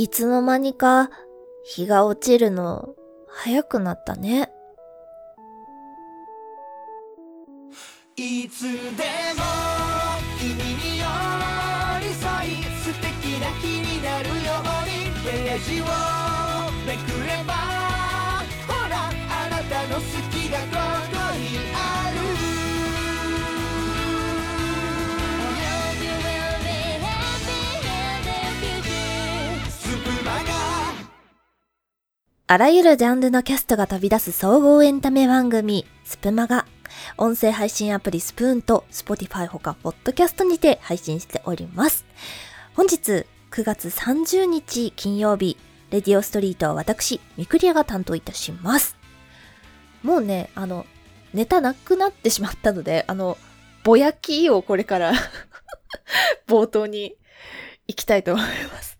[0.00, 1.10] いつの間にか
[1.62, 2.94] 日が落ちるの
[3.28, 4.50] 早くなったね。
[8.16, 8.80] いつでも
[10.38, 11.04] 君に寄
[12.00, 15.84] り添い素敵な日になるようにページを
[16.86, 17.52] めくれば
[18.66, 20.00] ほらあなたの好
[20.32, 21.09] きがここ
[32.52, 36.66] あらゆるジャンルのキャストが飛び出す総合エンタメ番組、スプマガ。
[37.16, 42.04] 音声配信アプリスプーンと Spotify ほかポッドキャストにて配信しております。
[42.74, 45.58] 本日9月30日金曜日、
[45.92, 48.96] レディオストリートは私、ミクリアが担当いたします。
[50.02, 50.86] もうね、あの、
[51.32, 53.38] ネタなくなってしまったので、あの、
[53.84, 55.12] ぼやきをこれから
[56.48, 57.14] 冒頭に
[57.86, 58.98] 行きたいと思います。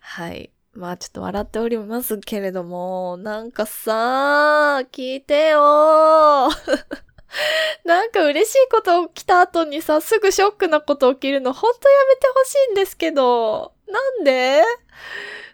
[0.00, 0.53] はい。
[0.74, 6.50] まあちょっと笑っておりますけれども、なんかさ聞いてよ
[7.84, 14.62] なんか嬉しいこと起きた後にさ、すぐショックなこと起きるのほんとやめてほしいんですけど、なんで？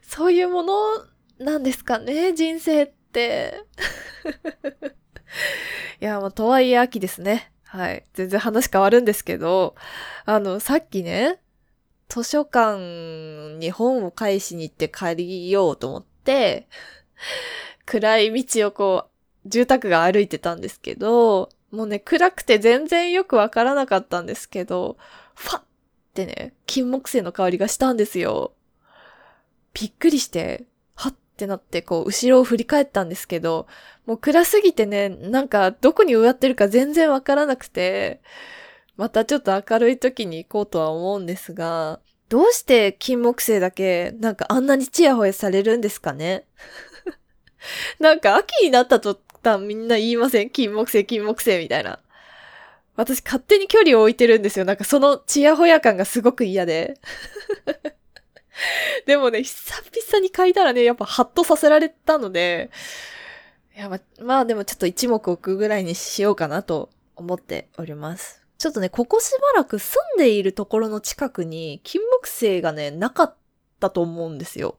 [0.02, 0.74] そういうもの
[1.38, 3.62] なんですかね、人生って。
[6.00, 7.52] いや、まあ、とはいえ秋ですね。
[7.64, 8.04] はい。
[8.14, 9.74] 全然話変わるんですけど、
[10.24, 11.40] あの、さっきね、
[12.10, 16.66] 図書館に本を返しに行って借りようと思って、
[17.86, 24.98] 暗い道をこう、住宅が歩いてたんですけど、もうね、暗くて全然よくわからなかったんですけど、
[25.34, 25.64] ファッっ
[26.12, 28.52] てね、金木犀の香りがしたんですよ。
[29.72, 30.64] びっくりして、
[30.96, 33.68] はってなってこう、後ろを振り返ったんですけど、
[34.04, 38.20] もう暗すぎてね、なんかどこに植わってるか全然わからなくて、
[39.00, 46.44] またちょっと明るい時に行こうとは思うんですが、どうして金木犀だけなんかあんなにチヤホヤされるんですかね？
[47.98, 49.18] なんか秋になったと
[49.58, 50.50] みんな言いません？
[50.50, 51.98] 金木犀、金木犀みたいな。
[52.94, 54.66] 私勝手に距離を置いてるんですよ。
[54.66, 57.00] なんかそのチヤホヤ感がすごく嫌で。
[59.06, 62.70] でもね、久々に書いたらね、やっぱハッとさせられたので、
[63.74, 68.39] いやま、まあでもちょっと一目置くぐらいにしようかなと思っております。
[68.60, 73.34] ちょっとね、ここしばらく住んでいるところの近くに金木犀がね、なかっ
[73.80, 74.78] たと思うんですよ。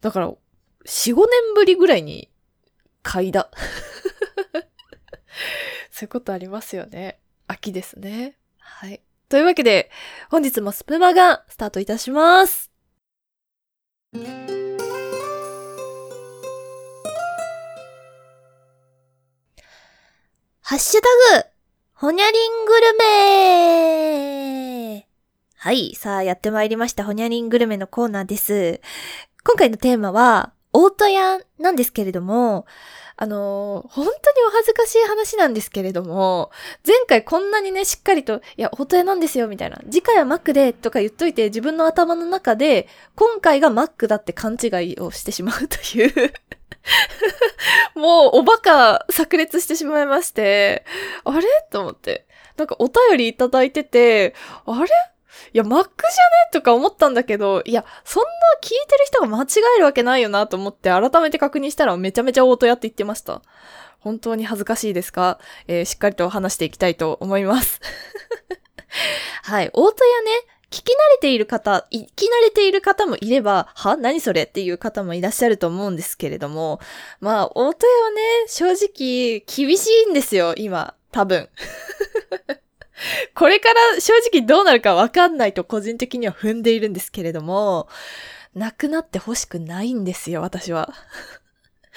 [0.00, 0.36] だから、4、
[1.14, 2.32] 5年ぶりぐらいに
[3.04, 3.48] 嗅いだ。
[5.92, 7.20] そういうことありますよね。
[7.46, 8.38] 秋ですね。
[8.58, 9.00] はい。
[9.28, 9.88] というわけで、
[10.28, 12.72] 本日もスプマがスタートいたします。
[20.60, 21.06] ハッシュタ
[21.44, 21.55] グ
[21.98, 25.06] ほにゃりんグルメ
[25.56, 25.94] はい。
[25.94, 27.04] さあ、やってまいりました。
[27.04, 28.82] ほにゃりんグルメのコーナーです。
[29.44, 32.66] 今回のテーマは、大戸屋なんですけれども、
[33.16, 34.14] あのー、本当に
[34.46, 36.50] お恥ずかしい話なんですけれども、
[36.86, 39.78] 前回こんなにね、しっかりと、いや、大戸屋なんですよ、みたいな。
[39.90, 46.34] 次回はマックで、とか言っといて、自分の頭の中で、今回がマックだって勘違いをしてしまうという
[47.94, 50.84] もう、おバカ炸裂してしまいまして、
[51.24, 51.46] あれ？
[51.70, 52.26] と思って。
[52.56, 54.34] なんかお便りいただいてて、
[54.66, 54.88] あれ？
[55.52, 56.12] いや、マックじゃね？
[56.52, 58.28] とか思ったんだけど、いや、そんな
[58.62, 63.42] 聞いてる人が間違えるわけないよなと思って改めて確認したらめちゃめちゃオートやって言ってました。
[63.98, 67.80] 本当に恥ずかしいですか、えー、しっかりと話していきたいと思います。
[69.42, 69.70] はい。
[69.72, 70.30] オートやね、
[70.70, 76.80] 聞き慣れている方、聞き慣れている方もいれば、は何それっていう方もいらっしゃると思うんですけれども、
[77.20, 81.48] まあ、大戸屋はね、正直、厳しいんですよ、今、多分。
[83.34, 87.88] これから正直どうなるかわかんないと個人的には踏んでいるんですけれども、
[88.54, 90.92] なくなってほしくないんですよ、私は。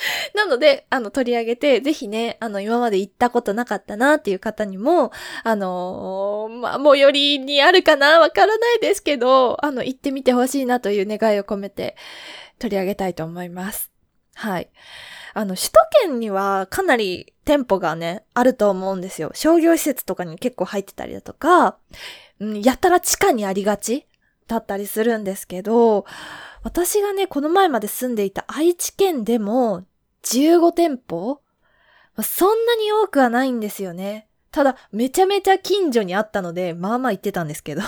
[0.34, 5.12] なので、あの、取り上げて、ぜひね、あの、今まで行ったことなかったなっていう方にも、
[5.44, 11.96] あのー、まあ、最寄りにあるかなわからないですけど、あの、行ってみてほしいなという願いを込めて
[12.60, 13.92] 取り上げたいと思います。
[14.36, 14.70] はい。
[15.34, 15.72] あの、首都
[16.08, 19.32] 圏にはかなり店舗がね、あると思うんですよ。
[19.34, 21.78] 商業施設とかに結構入ってたりだとか、
[22.40, 24.08] うん、やたら地下にありがち
[24.48, 26.06] だったりするんですけど、
[26.64, 29.86] 私がね、この前まで住んでいた愛知県でも
[30.30, 31.42] 15店舗？
[32.22, 34.28] そんなに多くはないんですよね。
[34.52, 37.82] ただ、めちゃめちゃ近所にあったので、まあまあ行ってたんですけど。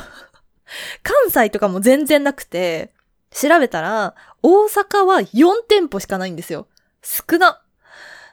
[1.04, 2.94] 関西とかも全然なくて、
[3.32, 6.68] 調べたら、大阪は4店舗しかないんですよ。
[7.02, 7.62] 少な。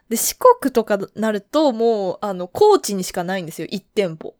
[0.08, 3.68] で、四国とかなると、もう、あの、高知にしかないんですよ。
[3.68, 4.34] 1店舗。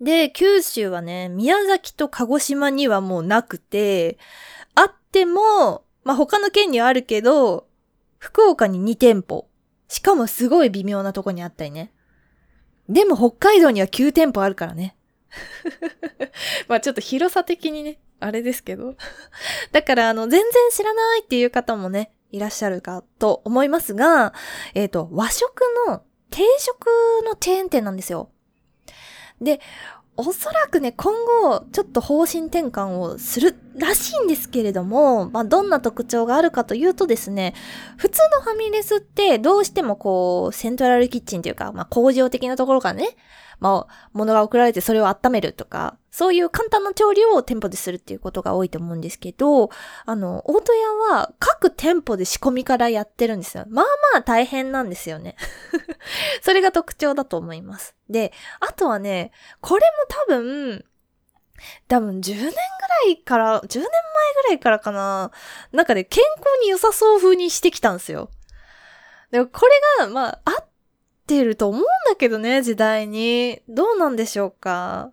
[0.00, 4.18] で、九州はね、宮崎と鹿児島にはもうなくて、
[4.74, 7.66] あっても、まあ、他の県にはあるけど、
[8.24, 9.50] 福岡に2店舗。
[9.86, 11.92] しかもすごい微妙なとこにあったりね。
[12.88, 14.96] でも北海道には9店舗あるからね。
[16.66, 18.96] まあちょっと広さ的にね、あれですけど。
[19.72, 24.32] だからあの、全然知らないっていう方もね、いらっしゃるかと思いますが、
[24.72, 26.86] えっ、ー、と、和食の定食
[27.26, 28.30] のチェーン店なんですよ。
[29.42, 29.60] で、
[30.16, 31.12] おそらくね、今
[31.42, 37.52] 後、ちょっと方針転換をするらしいんですけれども、まあ、どんな特徴があるかというとですね、
[37.96, 43.16] 普通のファミレスってどうしてもこう、セントラルキッチンというか、まあ、工場的なところからね、
[43.60, 49.70] まあ、物が送られてそれを温めるとか、そういう簡単な調理を店舗でするっていうことが多いと思うんですけど、
[50.06, 53.64] あの、大戸屋は各店舗で仕込みからやってるんですよ。
[53.68, 55.36] まあまあ大変なんですよね。
[56.42, 57.96] それが特徴だと思います。
[58.08, 60.84] で、あとはね、これも多分、
[61.88, 62.54] 多分10年ぐら
[63.10, 65.30] いから、10年前ぐらいからかな。
[65.72, 68.30] なんかね、健康に良さそう風にしてきたんですよ。
[69.30, 70.68] でもこれが、まあ、合っ
[71.26, 73.62] てると思うんだけどね、時代に。
[73.68, 75.10] どうなんでしょうか。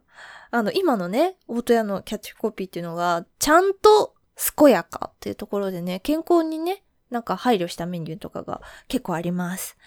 [0.52, 4.14] あの、今のね、大戸屋のキャッチコピーっていうのが、ちゃんと
[4.58, 9.78] 健やかっていうところでね、健康にね、なんか配慮したメニューとかが結構あります。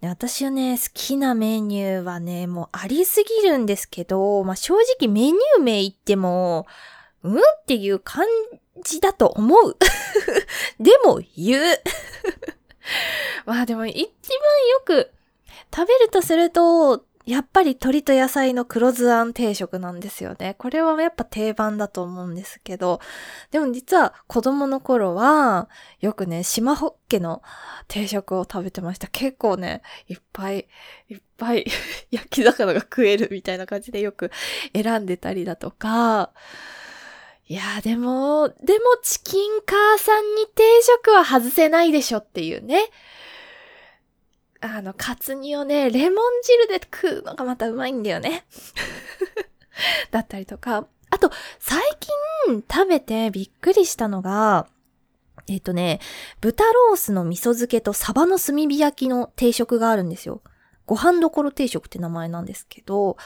[0.00, 6.66] で私はね、好きなメニューはね、もうありすぎるんですけど、まあ、正直メニュー名言っても、
[7.22, 8.26] うんっていう感
[8.84, 9.76] じだと思う。
[10.82, 11.78] でも言う。
[13.46, 15.12] まあでも一番よく
[15.74, 20.54] 食べるとすると、やっぱり鶏と野菜の黒酢あん定食なんですよね。
[20.58, 23.00] これはやっぱ定番だと思うんですけど、
[23.52, 25.68] でも実は子供の頃は、
[26.00, 27.42] よくね、島ホッケの
[27.86, 29.06] 定食を食べてました。
[29.06, 30.66] 結構ね、いっぱい、
[31.08, 31.66] いっぱい
[32.10, 34.32] 焼き魚が食えるみたいな感じでよく
[34.74, 36.32] 選んでたりだとか、
[37.46, 42.80] いやでも、でもチキン母さんに定食は外せないでしょっていうね。
[44.62, 48.46] あの、カツ煮をね、レモン汁で食うのがまたうまいんだよね。
[50.12, 50.86] だったりとか。
[51.10, 51.82] あと、最
[52.46, 54.68] 近食べてびっくりしたのが、
[55.48, 56.00] えっ、とね、
[56.40, 60.42] 豚ロースの味噌漬けとサバの炭火焼きの定食があるんですよ。
[60.92, 63.16] ご飯どころ定食って名前なんですけど、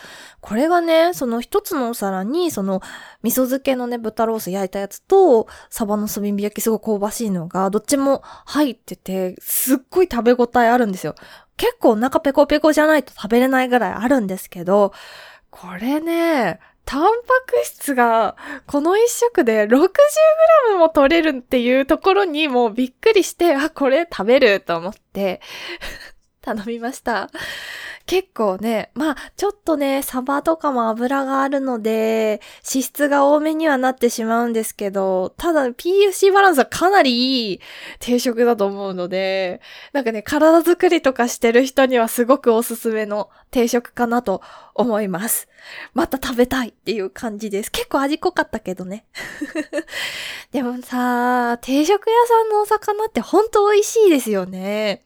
[0.40, 2.80] これがね、その一つのお皿に、その
[3.24, 11.16] 味噌漬けのね、豚ロース焼いたやつと、サバの炭火焼きすごい香ばしいのが、どっちも入ってて、すっごい食べ応えあるんですよ。
[11.56, 14.92] 結構お腹ペコペコじゃないと食べれないぐらいあるんですけど、
[15.50, 17.08] これね、タンパ
[17.48, 18.36] ク質が
[18.68, 25.40] この一食で 60g も取れるっていうところにもうびっくりして、あ、これ食べると思って
[26.54, 27.30] 頼みました。
[28.06, 37.60] 結構ね、まあ、ちょっとね、サバとかも油があるので、脂質が多めにはなってしまうんですけど、ただ PFC バランスはかなりいい
[37.98, 39.60] 定食だと思うので、
[39.92, 44.40] なんかね、体作りとかしてる人にはすごくおすすめの定食かなと
[44.74, 45.48] 思います。
[45.92, 47.72] また食べたいっていう感じです。
[47.72, 49.04] 結構味濃かったけどね。
[50.52, 55.02] でもさ、定食屋さんのお魚ってほんと美味しいですよね。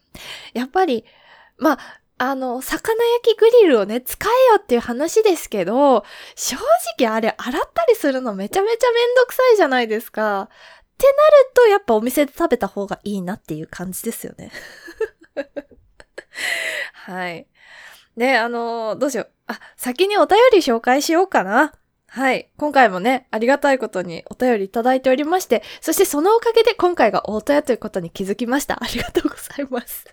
[0.53, 1.07] やっぱり、
[1.61, 1.79] まあ、
[2.19, 6.05] あの、魚焼きグリルをね、使えよっていう話ですけど、
[6.35, 6.57] 正
[6.99, 10.43] 直あれ洗ったりするのめちゃめちゃめんどくさいじゃないですか。
[10.43, 10.49] っ
[10.99, 14.51] てなると、やっぱお店で食べた方がいいなっていう感じですよね。
[16.93, 17.47] はい。
[18.17, 19.31] で、あの、どうしよう。
[19.47, 21.73] あ、先にお便り紹介しようかな。
[22.07, 22.51] はい。
[22.59, 28.83] 今回もね、ありがたいことにお便りいただいておりまして、そしてそのおかげで今回が大戸屋ということに気づきました。
[28.83, 30.05] ありがとうございます。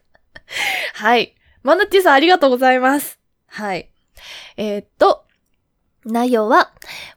[0.93, 1.35] はい。
[1.63, 3.19] マナティさんありがとうございます。
[3.47, 3.91] はい。
[4.55, 5.25] えー、っと、
[6.05, 6.71] 内容は、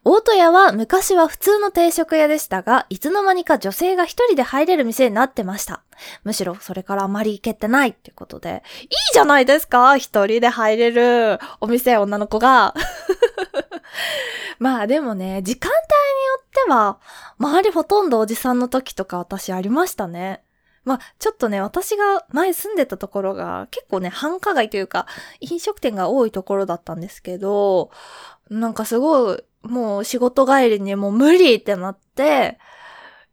[0.05, 5.85] 大戸屋は昔は普通の定食屋でしたが、いつの間にか女性が一人で入れる店になってました。
[6.25, 12.75] むしろそれからあまり行けてないってことで、いいじゃないですか一人で入れるお店、女の子が。
[14.59, 16.99] まあでもね、時間帯によっては、
[17.39, 20.43] 周りほとんどおじさんの時とか私ありましたね。
[20.85, 25.07] まあ、ちょっとね、私が前住んでたところが結構ね、繁華街というか、
[25.41, 27.91] 飲食店が多いところだったんですけど、
[28.49, 32.59] なんかすごい、もう仕事帰りにもう無理ってなって、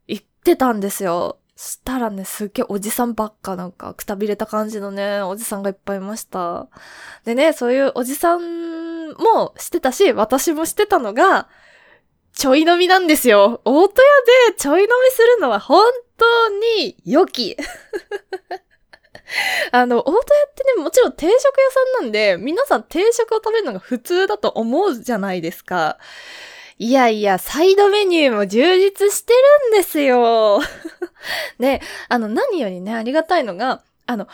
[0.08, 1.40] 行ってたんですよ。
[1.56, 6.68] したらね、すっげえおじさんばっかなんかくたびれた感じのね、おじさんがいっぱいいました。
[7.26, 11.50] でね、そういうおじさんもしてたし、私もしてたのが、
[12.34, 13.62] ちょい飲みなんですよ。
[13.66, 15.84] 大戸屋でちょい飲みするのは本
[16.18, 17.56] 当に良き。
[19.72, 25.98] あの、大戸屋ってね、もちろん定食屋さんなんで、皆さん定食を食べるのが普通だと思うじゃないですか。
[26.80, 29.34] いやいや、サイドメニューも充実して
[29.72, 30.60] るんですよ。
[31.60, 34.28] で、 あの、何よりね、ありがたいのが、あの、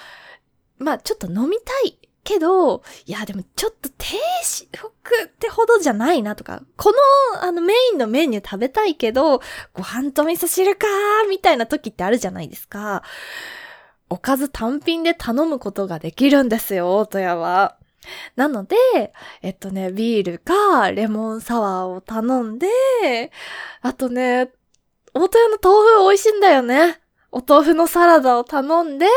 [0.77, 6.91] まあ、ちょっと飲みたいけど、いや、でもちょっと低食ってほどじゃないなとか、こ
[7.33, 9.41] の、あの、メインのメニュー食べたいけど、
[9.73, 13.03] ご飯と味噌汁かー、みたいな時ってあるじゃないですか。
[14.09, 17.77] おかず単品で頼むことができるんですよ、大戸屋は。
[18.35, 18.75] なので、
[19.41, 22.67] えっとね、ビールかレモンサワーを頼んで、
[23.81, 24.51] あとね、
[25.13, 27.02] 大戸屋の豆腐美味しいんだよね。
[27.33, 29.07] お豆腐のサラダを頼んで、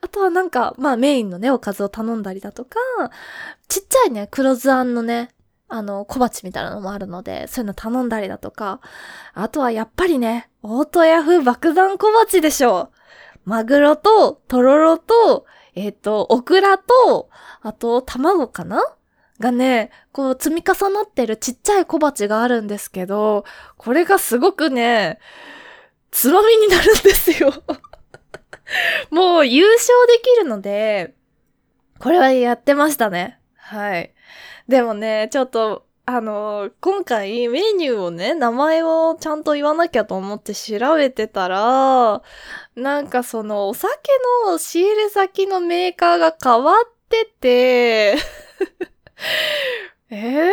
[0.00, 2.78] あとはなんか、まあメインのね、おかずを頼んだりだとか、
[3.68, 5.30] ちっちゃいね、黒酢あんのね、
[5.68, 8.80] あの、小鉢みたいなのもあるので、そういうの頼んだりだとか、
[9.34, 12.90] あとはやっぱりね、大戸屋風爆弾小鉢でしょ。
[13.44, 17.28] マグロと、とろろと、えっ、ー、と、オクラと、
[17.62, 18.80] あと、卵かな？
[19.40, 23.44] がね、こう積み重なってるちっちゃい小鉢があるんですけど、
[23.76, 25.18] これがすごくね、
[26.14, 27.52] つまみになるんですよ
[29.10, 31.12] もう優勝できるので、
[31.98, 33.40] これはやってましたね。
[33.56, 34.14] はい。
[34.68, 42.22] でもね、ちょっと、あの、今回メニューをね、名前をちゃんと言わなきゃと思って調べてたら、
[42.76, 43.90] なんかそのお酒
[44.46, 48.16] の仕入れ先のメーカーが変わってて
[50.10, 50.52] えー、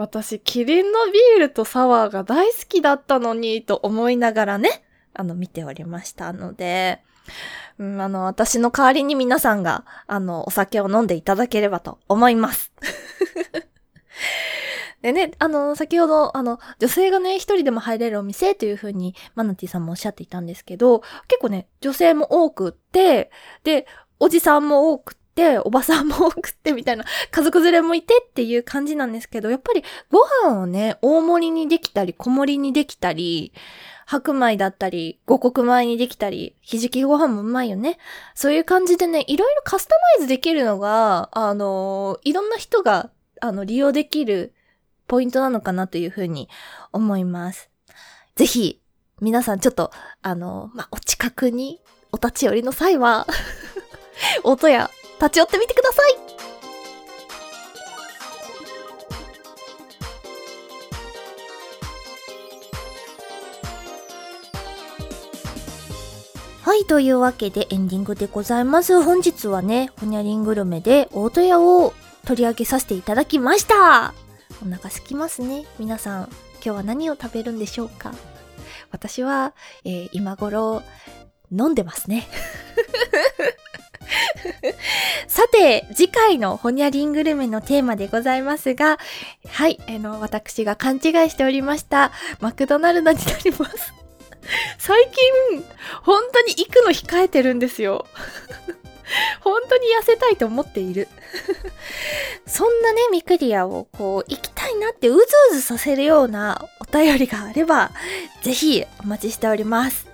[0.00, 7.02] 私、キリンのビールとサワーが大好きだったのに、と思いながらね、あの、見ておりましたので、
[7.78, 12.72] うん、あの、私の代わりに皆さんが、あの、お酒を飲んでいただければと思います。
[15.02, 23.30] でね、あの、先ほど、あの、女性がね、一人でも入れるお店というふうに、マナティさんもおっしゃっていたんですけど、結構ね、女性も多くって、
[23.64, 23.86] で、
[24.18, 33.52] おじさんも多くて、おばさんも多くってみたいな、家族連れもいてっていう感じなんですけど、やっぱりご飯をね、大盛りにできたり、小盛りにできたり、
[34.06, 37.98] 白米だったり、五穀米にできたり、ひじきご飯もうまいよね。
[38.34, 43.10] そういう感じでね、いろいろカスタマイズできるのが、あのいろんな人が、
[43.40, 44.52] あの、利用できる
[45.06, 46.48] ポイントなのかなというふうに
[46.92, 47.70] 思います。
[48.34, 48.80] ぜひ、
[49.20, 53.28] 皆さんちょっと、あの、まあ、お近くにお立ち寄りの際は
[54.42, 56.16] 音や立ち寄ってみてください
[66.62, 69.02] はい、というわけでエンディングでございます。
[69.02, 71.92] 本日はね、ホニャリングルメで大戸屋を
[72.24, 74.14] 取り上げさせていただきました。
[74.62, 75.66] お腹空きますね。
[75.80, 78.12] 皆さん、今日は何を食べるんでしょうか？
[78.92, 79.52] 私は、
[79.84, 80.82] えー、今頃、
[81.50, 82.28] 飲んでますね。
[85.26, 88.98] さて、次回のホニャリングルメのテーマでございますが、
[89.48, 91.00] はい、あの、私が勘違い
[91.30, 94.00] しておりました、マクドナルドになります。
[94.78, 95.64] 最近、
[96.02, 98.06] 本当に行くの控えてるんですよ。
[99.40, 101.08] 本当に痩せたいと思っている。
[102.46, 105.18] そんなね、ミクリアをこう、行きたいなってうず
[105.52, 107.90] うずさせるようなお便りがあれば、
[108.42, 110.09] ぜひお待ちしております。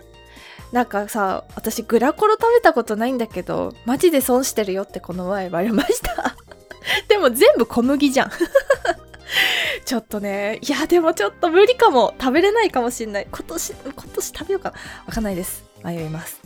[0.72, 6.36] なんかさ、私グラコロ食べたことないんだけど、マジで損してるよってこの前言われました。
[7.08, 8.30] でも全部小麦じゃん。
[9.84, 12.14] ちょっとね、いやでもちょっと無理かも。
[12.20, 13.28] 食べれないかもしんない。
[13.30, 14.76] 今年、今年食べようかな。
[15.06, 15.64] わかんないです。
[15.84, 16.40] 迷います。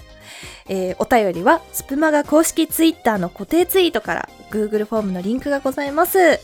[0.69, 6.41] えー、お便りはスプマガ公式ツイッターの固定ツイートから Google フォームのリンクがございます。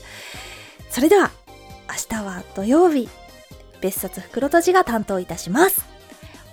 [0.89, 1.31] それでは、
[1.89, 3.09] 明日は土曜日、
[3.81, 5.96] 別冊袋閉じが担当いたします。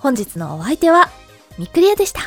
[0.04, 1.08] 本日のお相手は、
[1.56, 2.20] ミクリアでした。